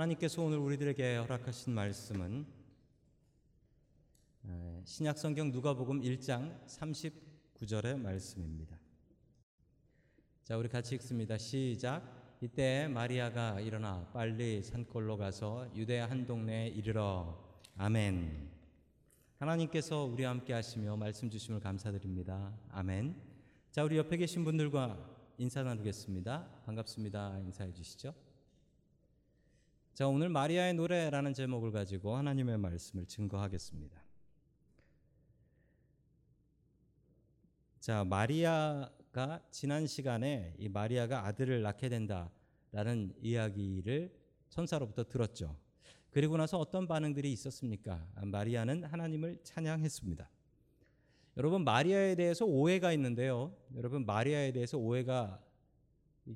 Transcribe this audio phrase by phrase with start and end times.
[0.00, 2.46] 하나님께서 오늘 우리들에게 허락하신 말씀은
[4.46, 8.78] 에, 신약성경 누가복음 1장 39절의 말씀입니다.
[10.42, 11.36] 자, 우리 같이 읽습니다.
[11.36, 12.38] 시작.
[12.40, 17.38] 이때 마리아가 일어나 빨리 산골로 가서 유대 한 동네에 이르러
[17.76, 18.48] 아멘.
[19.36, 22.54] 하나님께서 우리와 함께 하시며 말씀 주심을 감사드립니다.
[22.70, 23.16] 아멘.
[23.70, 26.62] 자, 우리 옆에 계신 분들과 인사 나누겠습니다.
[26.64, 27.40] 반갑습니다.
[27.40, 28.29] 인사해 주시죠.
[29.94, 34.02] 자, 오늘 마리아의 노래라는 제목을 가지고 하나님의 말씀을 증거하겠습니다.
[37.80, 44.14] 자, 마리아가 지난 시간에 이 마리아가 아들을 낳게 된다라는 이야기를
[44.48, 45.56] 천사로부터 들었죠.
[46.10, 48.06] 그리고 나서 어떤 반응들이 있었습니까?
[48.22, 50.30] 마리아는 하나님을 찬양했습니다.
[51.36, 53.54] 여러분 마리아에 대해서 오해가 있는데요.
[53.76, 55.40] 여러분 마리아에 대해서 오해가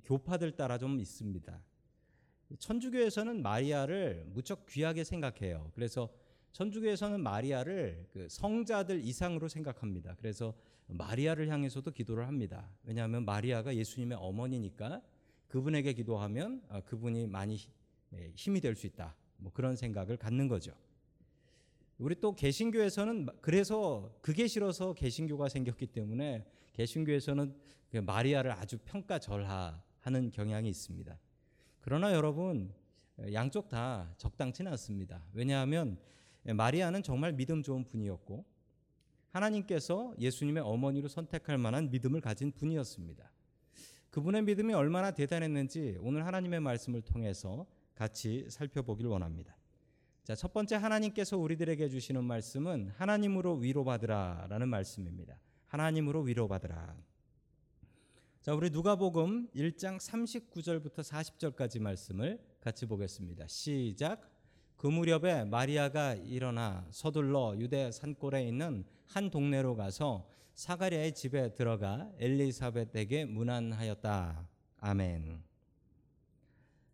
[0.04, 1.60] 교파들 따라 좀 있습니다.
[2.58, 5.70] 천주교에서는 마리아를 무척 귀하게 생각해요.
[5.74, 6.08] 그래서
[6.52, 10.14] 천주교에서는 마리아를 그 성자들 이상으로 생각합니다.
[10.18, 10.54] 그래서
[10.86, 12.70] 마리아를 향해서도 기도를 합니다.
[12.84, 15.02] 왜냐하면 마리아가 예수님의 어머니니까
[15.48, 17.58] 그분에게 기도하면 아, 그분이 많이
[18.12, 19.16] 예, 힘이 될 수 있다.
[19.38, 20.72] 뭐 그런 생각을 갖는 거죠.
[21.98, 27.54] 우리 또 개신교에서는 그래서 그게 싫어서 개신교가 생겼기 때문에 개신교에서는
[27.90, 31.18] 그 마리아를 아주 평가절하하는 경향이 있습니다.
[31.84, 32.72] 그러나 여러분
[33.34, 35.22] 양쪽 다 적당치는 않습니다.
[35.34, 35.98] 왜냐하면
[36.42, 38.42] 마리아는 정말 믿음 좋은 분이었고
[39.32, 43.30] 하나님께서 예수님의 어머니로 선택할 만한 믿음을 가진 분이었습니다.
[44.08, 49.54] 그분의 믿음이 얼마나 대단했는지 오늘 하나님의 말씀을 통해서 같이 살펴보길 원합니다.
[50.22, 55.38] 자, 첫 번째 하나님께서 우리들에게 주시는 말씀은 하나님으로 위로받으라라는 말씀입니다.
[55.66, 56.96] 하나님으로 위로받으라.
[58.44, 63.46] 자, 우리 누가복음 1장 39절부터 40절까지 말씀을 같이 보겠습니다.
[63.48, 64.20] 시작.
[64.76, 73.24] 그 무렵에 마리아가 일어나 서둘러 유대 산골에 있는 한 동네로 가서 사가랴의 집에 들어가 엘리사벳에게
[73.24, 74.46] 문안하였다.
[74.76, 75.42] 아멘.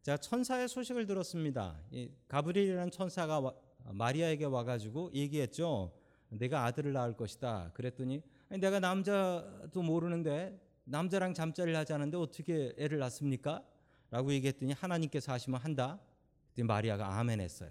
[0.03, 1.83] 자, 천사의 소식을 들었습니다.
[2.29, 3.55] 가브리엘이라는 천사가 와,
[3.87, 5.93] 마리아에게 와가지고 얘기했죠.
[6.29, 7.73] 내가 아들을 낳을 것이다.
[7.75, 13.65] 그랬더니 내가 남자도 모르는데 남자랑 잠자리를 하자는데 어떻게 애를 낳습니까?
[14.11, 16.01] 라고 얘기했더니 하나님께서 하시면 한다.
[16.49, 17.71] 그때 마리아가 아멘 했어요.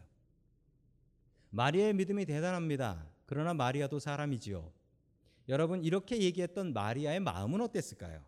[1.52, 3.06] 마리아의 믿음이 대단합니다.
[3.26, 4.72] 그러나 마리아도 사람이지요.
[5.50, 8.24] 여러분 이렇게 얘기했던 마리아의 마음은 어땠을까요?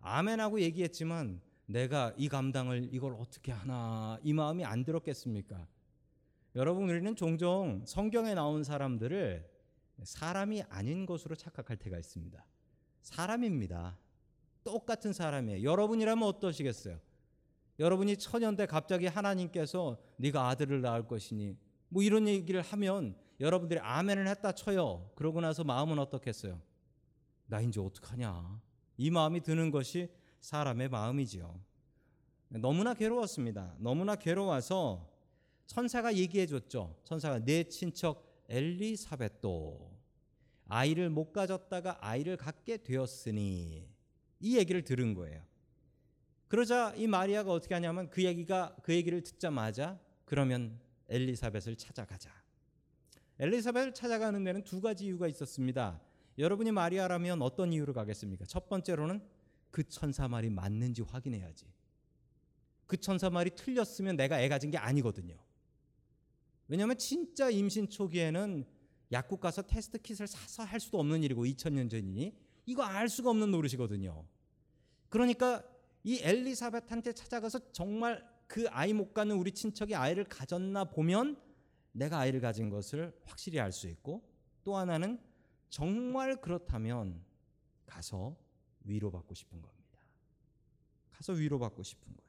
[0.00, 5.66] 아멘하고 얘기했지만 내가 이 감당을 이걸 어떻게 하나 이 마음이 안 들었겠습니까?
[6.56, 9.48] 여러분 우리는 종종 성경에 나온 사람들을
[10.02, 12.44] 사람이 아닌 것으로 착각할 때가 있습니다.
[13.02, 13.98] 사람입니다.
[14.64, 15.62] 똑같은 사람이에요.
[15.62, 16.98] 여러분이라면 어떠시겠어요?
[17.78, 18.16] 여러분이
[18.56, 21.56] 때 갑자기 하나님께서 네가 아들을 낳을 것이니
[21.88, 25.10] 뭐 이런 얘기를 하면 여러분들이 아멘을 했다 쳐요.
[25.14, 26.60] 그러고 나서 마음은 어떻겠어요?
[27.46, 28.60] 나 이제 어떡하냐?
[28.96, 30.08] 이 마음이 드는 것이
[30.40, 31.60] 사람의 마음이지요.
[32.48, 33.74] 너무나 괴로웠습니다.
[33.78, 35.10] 너무나 괴로워서
[35.66, 36.96] 천사가 얘기해 줬죠.
[37.04, 39.90] 천사가 내 친척 엘리사벳도
[40.68, 43.88] 아이를 못 가졌다가 아이를 갖게 되었으니
[44.40, 45.42] 이 얘기를 들은 거예요.
[46.48, 52.30] 그러자 이 마리아가 어떻게 하냐면 그 얘기가 그 얘기를 듣자마자 그러면 엘리사벳을 찾아가자.
[53.38, 56.00] 엘리사벳을 찾아가는 데는 두 가지 이유가 있었습니다.
[56.38, 58.44] 여러분이 마리아라면 어떤 이유로 가겠습니까?
[58.44, 59.22] 첫 번째로는
[59.70, 61.66] 그 천사 말이 맞는지 확인해야지.
[62.86, 65.36] 그 천사 말이 틀렸으면 내가 애 가진 게 아니거든요.
[66.72, 68.64] 왜냐하면 진짜 임신 초기에는
[69.12, 72.34] 약국 가서 테스트 킷을 사서 할 수도 없는 일이고 2000년 전이니
[72.64, 74.24] 이거 알 수가 없는 노릇이거든요.
[75.10, 75.62] 그러니까
[76.02, 81.38] 이 엘리사벳한테 찾아가서 정말 그 아이 못 갖는 우리 친척이 아이를 가졌나 보면
[81.92, 84.26] 내가 아이를 가진 것을 확실히 알 수 있고
[84.64, 85.20] 또 하나는
[85.68, 87.22] 정말 그렇다면
[87.84, 88.34] 가서
[88.84, 89.98] 위로받고 싶은 겁니다.
[91.10, 92.21] 가서 위로받고 싶은 거예요.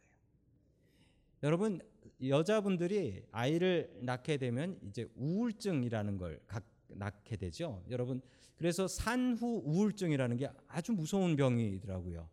[1.44, 1.80] 여러분
[2.26, 6.40] 여자분들이 아이를 낳게 되면 이제 우울증이라는 걸
[6.88, 7.84] 낳게 되죠.
[7.90, 8.22] 여러분
[8.56, 12.30] 그래서 산후 우울증이라는 게 아주 무서운 병이더라고요.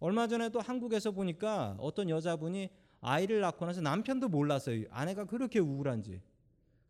[0.00, 2.70] 얼마 전에도 한국에서 보니까 어떤 여자분이
[3.00, 4.84] 아이를 낳고 나서 남편도 몰랐어요.
[4.90, 6.20] 아내가 그렇게 우울한지.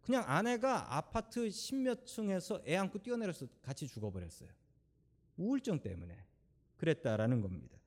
[0.00, 4.48] 그냥 아내가 아파트 십몇 층에서 애 안고 뛰어내려서 같이 죽어버렸어요.
[5.36, 6.16] 우울증 때문에
[6.76, 7.79] 그랬다라는 겁니다.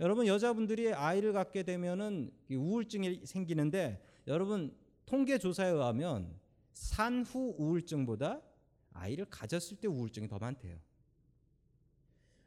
[0.00, 4.76] 여러분 여자분들이 아이를 갖게 되면은 우울증이 생기는데 여러분
[5.06, 6.38] 통계 조사에 의하면
[6.72, 8.42] 산후 우울증보다
[8.92, 10.78] 아이를 가졌을 때 우울증이 더 많대요.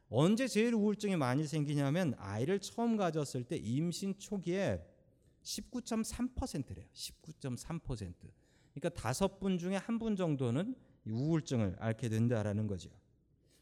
[0.08, 4.84] 언제 제일 우울증이 많이 생기냐면 아이를 처음 가졌을 때 임신 초기에
[5.42, 6.86] 19.3%래요.
[6.92, 8.14] 19.3%.
[8.74, 10.74] 그러니까 다섯 분 중에 한 분 정도는
[11.06, 12.90] 우울증을 앓게 된다라는 거죠.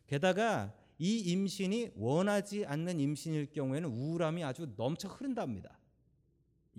[0.06, 5.79] 게다가 이 임신이 원하지 않는 임신일 경우에는 우울함이 아주 넘쳐 흐른답니다.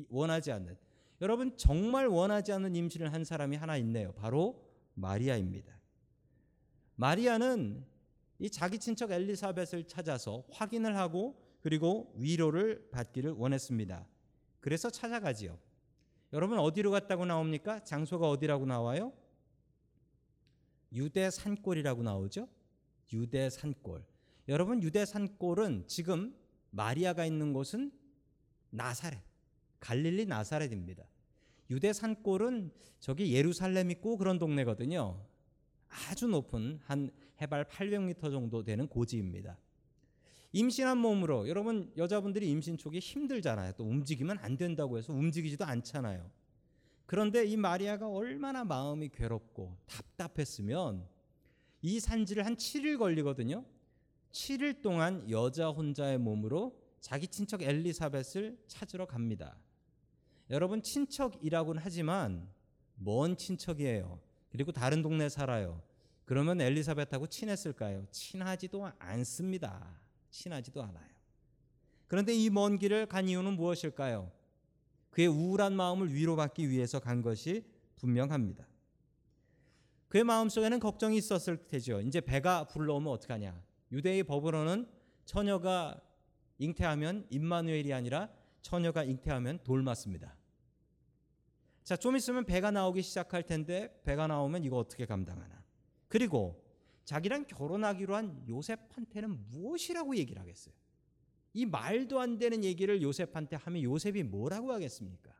[0.09, 0.77] 원하지 않는.
[1.21, 4.13] 여러분 정말 원하지 않는 임신을 한 사람이 하나 있네요.
[4.13, 5.77] 바로 마리아입니다.
[6.95, 7.85] 마리아는
[8.39, 14.05] 이 자기 친척 엘리사벳을 찾아서 확인을 하고 그리고 위로를 받기를 원했습니다.
[14.59, 15.57] 그래서 찾아가지요.
[16.31, 17.83] 여러분 어디로 갔다고 나옵니까?
[17.83, 19.13] 장소가 어디라고 나와요?
[20.91, 22.47] 유대 산골이라고 나오죠.
[23.13, 24.03] 유대 산골.
[24.47, 26.35] 여러분 유대 산골은 지금
[26.71, 27.91] 마리아가 있는 곳은
[28.71, 29.19] 나사렛,
[29.79, 31.03] 갈릴리 나사렛입니다.
[31.69, 35.23] 유대 산골은 저기 예루살렘 있고 그런 동네거든요.
[35.87, 37.11] 아주 높은 한
[37.41, 39.57] 해발 800m 정도 되는 고지입니다.
[40.51, 43.73] 임신한 몸으로 여러분 여자분들이 임신 초기 힘들잖아요.
[43.77, 46.29] 또 움직이면 안 된다고 해서 움직이지도 않잖아요.
[47.05, 51.07] 그런데 이 마리아가 얼마나 마음이 괴롭고 답답했으면
[51.81, 53.63] 이 산지를 한 7일 걸리거든요.
[54.31, 59.57] 7일 동안 여자 혼자의 몸으로 자기 친척 엘리사벳을 찾으러 갑니다.
[60.49, 62.47] 여러분 친척이라고는 하지만
[62.95, 64.19] 먼 친척이에요.
[64.49, 65.81] 그리고 다른 동네 살아요.
[66.25, 68.05] 그러면 엘리사벳하고 친했을까요?
[68.11, 69.99] 친하지도 않습니다.
[70.29, 71.09] 친하지도 않아요.
[72.07, 74.31] 그런데 이 먼 길을 간 이유는 무엇일까요?
[75.11, 77.63] 그의 우울한 마음을 위로받기 위해서 간 것이
[77.95, 78.67] 분명합니다.
[80.09, 82.01] 그의 마음속에는 걱정이 있었을 테죠.
[82.01, 83.63] 이제 배가 불러오면 어떡하냐.
[83.91, 84.87] 유대의 법으로는
[85.25, 86.01] 처녀가
[86.57, 88.29] 잉태하면 임마누엘이 아니라
[88.61, 90.35] 처녀가 잉태하면 돌 맞습니다.
[91.83, 95.63] 자, 좀 있으면 배가 나오기 시작할 텐데 배가 나오면 이거 어떻게 감당하나.
[96.07, 96.63] 그리고
[97.05, 100.73] 자기랑 결혼하기로 한 요셉한테는 무엇이라고 얘기를 하겠어요?
[101.53, 105.38] 이 말도 안 되는 얘기를 요셉한테 하면 요셉이 뭐라고 하겠습니까?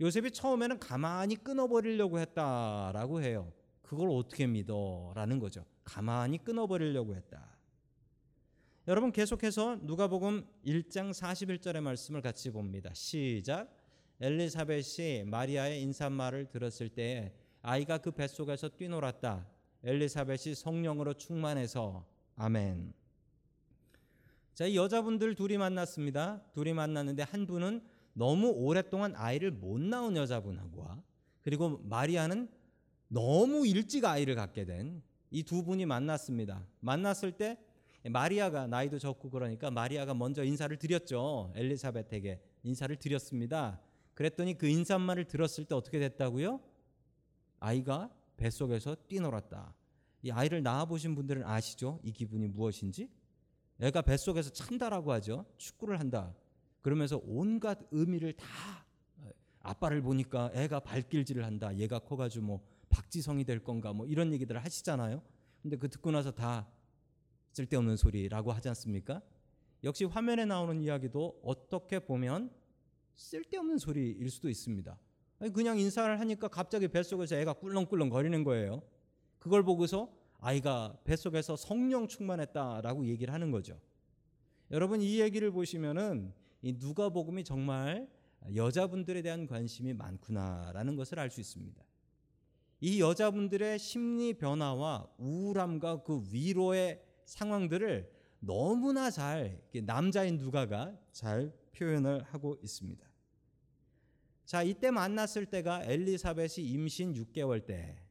[0.00, 3.52] 요셉이 처음에는 가만히 끊어버리려고 했다라고 해요.
[3.82, 5.12] 그걸 어떻게 믿어?
[5.14, 5.64] 라는 거죠.
[5.84, 7.58] 가만히 끊어버리려고 했다.
[8.88, 12.90] 여러분 계속해서 누가복음 1장 41절의 말씀을 같이 봅니다.
[12.94, 13.76] 시작.
[14.20, 19.46] 엘리사벳이 마리아의 인사말을 들었을 때 아이가 그 뱃속에서 뛰놀았다.
[19.84, 22.06] 엘리사벳이 성령으로 충만해서
[22.36, 22.92] 아멘.
[24.54, 26.42] 자, 이 여자분들 둘이 만났습니다.
[26.52, 31.02] 둘이 만났는데 한 분은 너무 오랫동안 아이를 못 낳은 여자분과
[31.42, 32.48] 그리고 마리아는
[33.08, 36.66] 너무 일찍 아이를 갖게 된 이 두 분이 만났습니다.
[36.80, 37.56] 만났을 때
[38.04, 41.52] 마리아가 나이도 적고 그러니까 마리아가 먼저 인사를 드렸죠.
[41.54, 43.80] 엘리사벳에게 인사를 드렸습니다.
[44.14, 46.60] 그랬더니 그 인사말을 들었을 때 어떻게 됐다고요?
[47.60, 49.74] 아이가 뱃속에서 뛰놀았다.
[50.22, 52.00] 이 아이를 낳아 보신 분들은 아시죠?
[52.02, 53.08] 이 기분이 무엇인지?
[53.80, 55.46] 애가 뱃속에서 찬다라고 하죠.
[55.58, 56.34] 축구를 한다.
[56.82, 58.46] 그러면서 온갖 의미를 다
[59.60, 61.76] 아빠를 보니까 애가 발길질을 한다.
[61.76, 65.22] 얘가 커가지고 뭐 박지성이 될 건가 뭐 이런 얘기들을 하시잖아요.
[65.62, 66.66] 근데 그 듣고 나서 다
[67.52, 69.20] 쓸데없는 소리라고 하지 않습니까?
[69.84, 72.50] 역시 화면에 나오는 이야기도 어떻게 보면
[73.16, 74.96] 쓸데없는 소리일 수도 있습니다.
[75.52, 78.82] 그냥 인사를 하니까 갑자기 뱃속에서 애가 꿀렁꿀렁 거리는 거예요.
[79.38, 83.78] 그걸 보고서 아이가 뱃속에서 성령 충만했다라고 얘기를 하는 거죠.
[84.70, 88.08] 여러분 이 얘기를 보시면은 이 누가복음이 정말
[88.54, 91.82] 여자분들에 대한 관심이 많구나라는 것을 알 수 있습니다.
[92.80, 102.56] 이 여자분들의 심리 변화와 우울함과 그 위로의 상황들을 너무나 잘 남자인 누가가 잘 표현을 하고
[102.62, 103.06] 있습니다.
[104.46, 108.02] 자, 이때 만났을 때가 엘리사벳이 임신 6개월 때.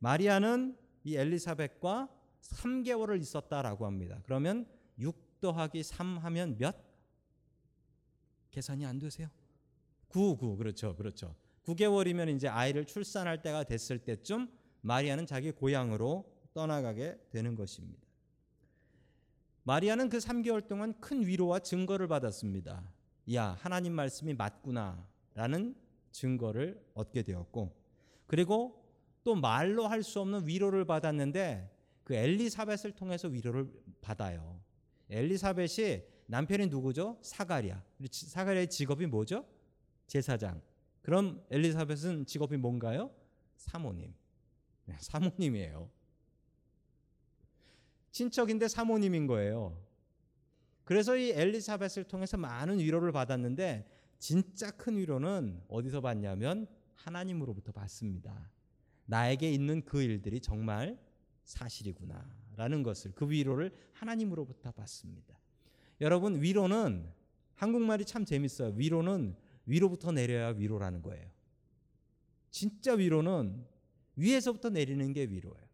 [0.00, 2.08] 마리아는 이 엘리사벳과
[2.42, 4.20] 3개월을 있었다라고 합니다.
[4.24, 4.66] 그러면
[4.98, 6.85] 6 더하기 3 하면 몇?
[8.56, 9.28] 계산이 안 되세요?
[10.08, 10.56] 9, 9.
[10.56, 10.96] 그렇죠.
[10.96, 11.36] 그렇죠.
[11.66, 14.48] 9개월이면 이제 아이를 출산할 때가 됐을 때쯤
[14.80, 18.02] 마리아는 자기 고향으로 떠나가게 되는 것입니다.
[19.64, 22.90] 마리아는 그 3개월 동안 큰 위로와 증거를 받았습니다.
[23.34, 25.06] 야, 하나님 말씀이 맞구나.
[25.34, 25.74] 라는
[26.12, 27.76] 증거를 얻게 되었고,
[28.26, 28.82] 그리고
[29.22, 31.70] 또 말로 할 수 없는 위로를 받았는데,
[32.04, 33.68] 그 엘리사벳을 통해서 위로를
[34.00, 34.58] 받아요.
[35.10, 37.18] 엘리사벳이 남편이 누구죠?
[37.22, 37.82] 사가랴.
[38.10, 39.46] 사가랴의 직업이 뭐죠?
[40.06, 40.60] 제사장.
[41.02, 43.10] 그럼 엘리사벳은 직업이 뭔가요?
[43.56, 44.14] 사모님.
[44.86, 45.88] 네, 사모님이에요.
[48.10, 49.80] 친척인데 사모님인 거예요.
[50.84, 58.50] 그래서 이 엘리사벳을 통해서 많은 위로를 받았는데 진짜 큰 위로는 어디서 받냐면 하나님으로부터 받습니다.
[59.04, 60.98] 나에게 있는 그 일들이 정말
[61.44, 65.38] 사실이구나 된다라는 것을 그 위로를 하나님으로부터 받습니다.
[66.00, 67.06] 여러분 위로는
[67.54, 68.74] 한국말이 참 재밌어요.
[68.76, 69.34] 위로는
[69.66, 71.26] 위로부터 내려야 위로라는 거예요.
[72.50, 73.64] 진짜 위로는
[74.16, 75.66] 위에서부터 내리는 게 위로예요.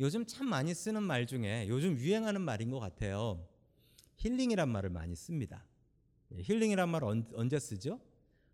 [0.00, 3.46] 요즘 참 많이 쓰는 말 중에 요즘 유행하는 말인 것 같아요.
[4.16, 5.64] 힐링이란 말을 많이 씁니다.
[6.32, 8.00] 예, 힐링이란 말 언제 쓰죠?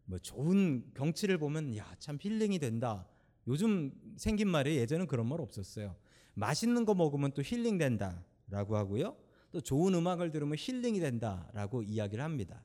[0.05, 3.07] 뭐 좋은 경치를 보면 야 참 힐링이 된다.
[3.47, 5.95] 요즘 생긴 말이 예전엔 그런 말 없었어요.
[6.35, 9.17] 맛있는 거 먹으면 또 힐링 된다라고 하고요.
[9.50, 12.62] 또 좋은 음악을 들으면 힐링이 된다라고 이야기를 합니다.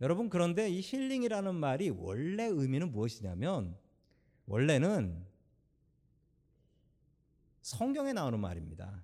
[0.00, 3.76] 여러분 그런데 이 힐링이라는 말이 원래 의미는 무엇이냐면
[4.46, 5.24] 원래는
[7.62, 9.02] 성경에 나오는 말입니다.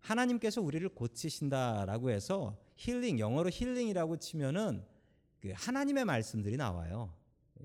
[0.00, 4.84] 하나님께서 우리를 고치신다라고 해서 힐링 영어로 힐링이라고 치면은
[5.40, 7.12] 그 하나님의 말씀들이 나와요.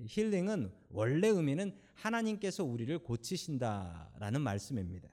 [0.07, 5.09] 힐링은 원래 의미는 하나님께서 우리를 고치신다라는 말씀입니다.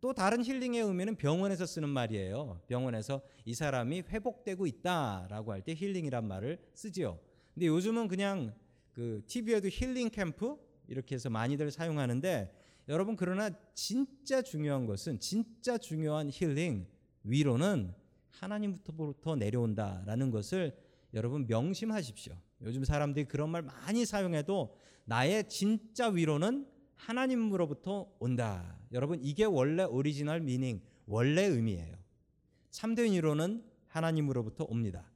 [0.00, 2.60] 또 다른 힐링의 의미는 병원에서 쓰는 말이에요.
[2.66, 7.18] 병원에서 이 사람이 회복되고 있다라고 할 때 힐링이란 말을 쓰지요.
[7.52, 8.54] 근데 요즘은 그냥
[8.94, 10.56] 그 TV에도 힐링 캠프
[10.88, 12.50] 이렇게 해서 많이들 사용하는데
[12.88, 16.86] 여러분 그러나 진짜 중요한 것은 진짜 중요한 힐링
[17.22, 17.92] 위로는
[18.30, 20.74] 하나님부터 내려온다라는 것을
[21.12, 22.34] 여러분 명심하십시오.
[22.62, 26.66] 요즘 사람들이 그런 말 많이 사용해도 나의 진짜 위로는
[27.00, 28.76] 하나님으로부터 온다.
[28.92, 31.96] 여러분 이게 원래 original meaning 원래 의미예요.
[32.70, 35.10] 참된 위로는 하나님으로부터 옵니다.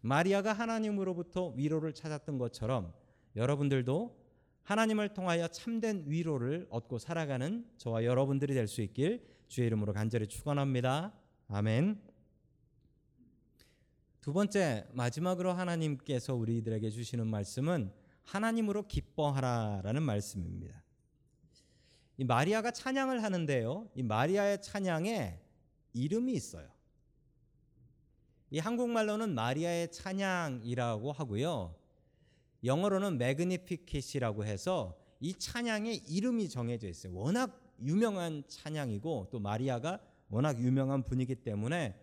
[0.00, 2.92] 마리아가 하나님으로부터 위로를 찾았던 것처럼
[3.36, 4.20] 여러분들도
[4.62, 11.12] 하나님을 통하여 참된 위로를 얻고 살아가는 저와 여러분들이 될 수 있길 주의 이름으로 간절히 축원합니다.
[11.48, 12.00] 아멘.
[14.20, 20.82] 두 번째 마지막으로 하나님께서 우리들에게 주시는 말씀은 하나님으로 기뻐하라라는 말씀입니다.
[22.18, 23.90] 이 마리아가 찬양을 하는데요.
[23.94, 25.38] 이 마리아의 찬양에
[25.94, 26.68] 이름이 있어요.
[28.50, 31.74] 이 한국말로는 마리아의 찬양이라고 하고요.
[32.64, 37.14] 영어로는 매그니피킷이라고 해서 이 찬양에 이름이 정해져 있어요.
[37.14, 41.98] 워낙 유명한 찬양이고 또 마리아가 워낙 유명한 분이기 때문에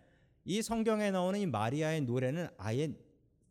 [0.46, 2.94] 이 성경에 나오는 이 마리아의 노래는 아예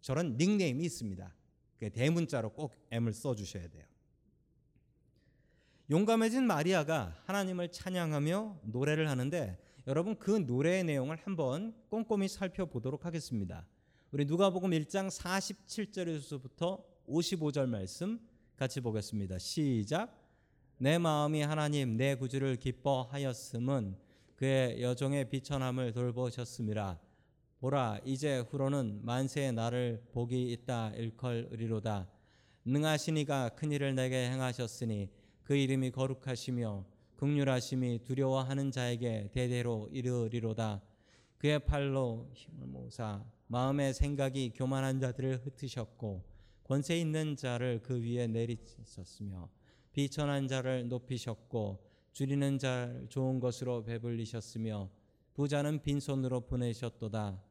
[0.00, 1.34] 저런 닉네임이 있습니다.
[1.78, 3.84] 그 대문자로 꼭 M을 써 주셔야 돼요.
[5.90, 13.66] 용감해진 마리아가 하나님을 찬양하며 노래를 하는데 여러분 그 노래의 내용을 한번 꼼꼼히 살펴보도록 하겠습니다.
[14.10, 18.20] 우리 누가복음 1장 47절에서부터 55절 말씀
[18.56, 19.38] 같이 보겠습니다.
[19.38, 20.14] 시작.
[20.76, 23.96] 내 마음이 하나님 내 구주를 기뻐하였음은
[24.36, 26.98] 그의 여종의 비천함을 돌보셨음이라.
[27.60, 32.10] 보라 이제 후로는 만세의 나를 복이 있다 일컬으리로다.
[32.66, 35.08] 능하시니가 큰 일을 내게 행하셨으니
[35.48, 36.84] 그 이름이 거룩하시며
[37.16, 40.82] 극률하심이 두려워하는 자에게 대대로 이르리로다.
[41.38, 46.22] 그의 팔로 힘을 모사 마음의 생각이 교만한 자들을 흩으셨고
[46.64, 49.48] 권세 있는 자를 그 위에 내리셨으며
[49.90, 54.90] 비천한 자를 높이셨고 줄이는 자를 좋은 것으로 배불리셨으며
[55.32, 57.42] 부자는 빈손으로 보내셨도다.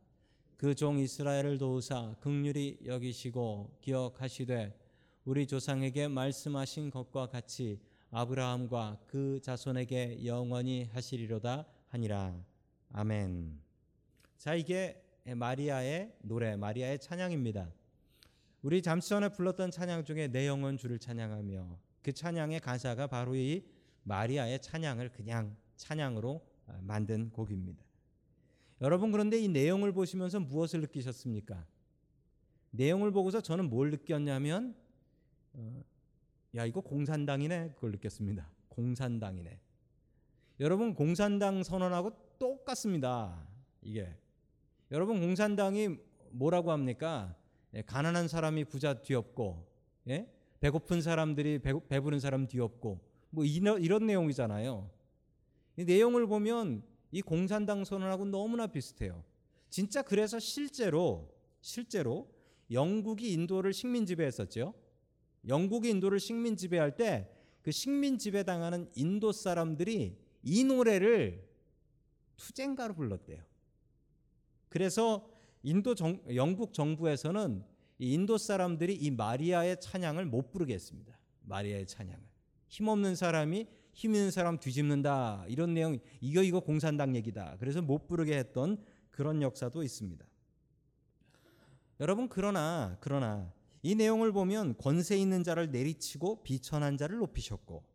[0.57, 4.86] 그 종 이스라엘을 도우사 극률이 여기시고 기억하시되
[5.27, 7.81] 우리 조상에게 말씀하신 것과 같이
[8.11, 12.33] 아브라함과 그 자손에게 영원히 하시리로다 하니라.
[12.93, 13.59] 아멘.
[14.37, 17.69] 자, 이게 마리아의 노래, 마리아의 찬양입니다.
[18.61, 23.65] 우리 잠시 전에 불렀던 찬양 중에 내 영혼 주를 찬양하며 그 찬양의 가사가 바로 이
[24.03, 26.41] 마리아의 찬양을 그냥 찬양으로
[26.79, 27.83] 만든 곡입니다.
[28.79, 31.65] 여러분 그런데 이 내용을 보시면서 무엇을 느끼셨습니까?
[32.71, 34.86] 내용을 보고서 저는 뭘 느꼈냐면 어,
[36.55, 38.49] 야 이거 공산당이네 그걸 느꼈습니다.
[38.69, 39.59] 공산당이네.
[40.59, 43.47] 여러분 공산당 선언하고 똑같습니다.
[43.81, 44.15] 이게
[44.91, 45.97] 여러분 공산당이
[46.31, 47.35] 뭐라고 합니까?
[47.73, 49.67] 예, 가난한 사람이 부자 뒤엎고
[50.07, 50.31] 예?
[50.59, 52.99] 배고픈 사람들이 배, 배부른 사람 뒤엎고
[53.29, 54.89] 뭐 이런, 이런 내용이잖아요.
[55.77, 59.23] 이 내용을 보면 이 공산당 선언하고 너무나 비슷해요.
[59.69, 62.29] 진짜 그래서 실제로 실제로
[62.71, 64.73] 영국이 인도를 식민 지배했었죠.
[65.47, 67.37] 영국이 인도를 식민 지배할 때
[67.67, 71.45] 그 식민 지배당하는 인도 사람들이 이 노래를
[72.37, 73.43] 투쟁가로 불렀대요.
[74.69, 75.29] 그래서
[75.63, 77.65] 인도 정, 영국 정부에서는
[77.99, 81.19] 인도 사람들이 이 마리아의 찬양을 못 부르게 했습니다.
[81.41, 82.23] 마리아의 찬양을.
[82.69, 85.43] 힘없는 사람이 힘 있는 사람 뒤집는다.
[85.49, 87.57] 이런 내용 이거 이거 공산당 얘기다.
[87.59, 90.25] 그래서 못 부르게 했던 그런 역사도 있습니다.
[91.99, 93.51] 여러분 그러나 그러나
[93.87, 97.85] 이 내용을 보면 권세 있는 자를 내리치고 비천한 자를 높이셨고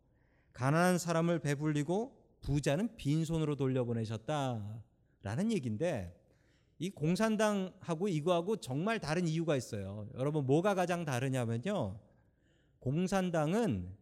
[0.51, 6.19] 가난한 사람을 배불리고 부자는 빈손으로 돌려보내셨다라는 얘기인데
[6.79, 10.09] 이 공산당하고 이거하고 정말 다른 이유가 있어요.
[10.15, 11.99] 여러분 뭐가 가장 다르냐면요.
[12.79, 13.95] 공산당은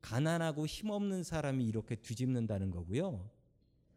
[0.00, 3.28] 가난하고 힘없는 사람이 이렇게 뒤집는다는 거고요.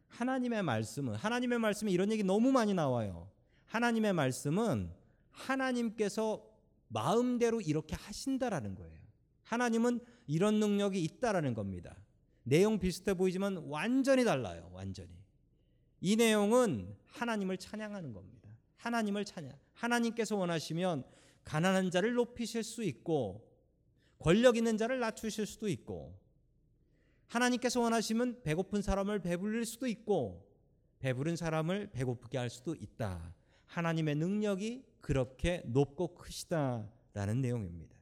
[0.08, 3.30] 하나님의 말씀은 하나님의 말씀에 이런 얘기 너무 많이 나와요.
[3.66, 4.90] 하나님의 말씀은
[5.30, 6.55] 하나님께서
[6.88, 8.98] 마음대로 이렇게 하신다라는 거예요.
[9.42, 11.96] 하나님은 이런 능력이 있다라는 겁니다.
[12.42, 14.70] 내용 비슷해 보이지만 완전히 달라요.
[14.72, 15.10] 완전히.
[16.00, 18.50] 이 내용은 하나님을 찬양하는 겁니다.
[18.76, 19.52] 하나님을 찬양.
[19.74, 21.04] 하나님께서 원하시면
[21.44, 23.46] 가난한 자를 높이실 수 있고
[24.18, 26.18] 권력 있는 자를 낮추실 수도 있고
[27.26, 30.46] 하나님께서 원하시면 배고픈 사람을 배불릴 수도 있고
[30.98, 33.34] 배부른 사람을 배고프게 할 수도 있다.
[33.66, 37.94] 하나님의 능력이 그렇게 높고 크시다라는 내용입니다.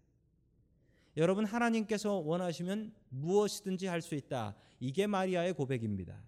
[1.18, 4.56] 여러분 하나님께서 원하시면 무엇이든지 할 수 있다.
[4.80, 6.18] 이게 마리아의 고백입니다.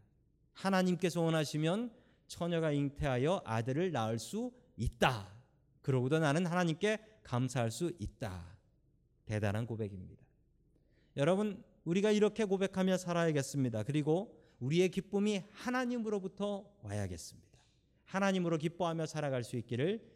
[0.53, 1.93] 하나님께서 원하시면
[2.27, 5.33] 처녀가 잉태하여 아들을 낳을 수 있다.
[5.81, 8.59] 그러고도 나는 하나님께 감사할 수 있다.
[9.25, 10.27] 대단한 고백입니다.
[11.17, 13.85] 여러분 우리가 이렇게 고백하며 살아야겠습니다.
[13.85, 17.59] 그리고 우리의 기쁨이 하나님으로부터 와야겠습니다.
[18.05, 20.16] 하나님으로 기뻐하며 살아갈 수 있기를